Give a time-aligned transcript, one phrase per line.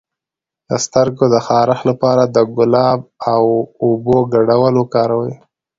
[0.69, 2.99] د سترګو د خارښ لپاره د ګلاب
[3.33, 3.43] او
[3.83, 5.33] اوبو ګډول وکاروئ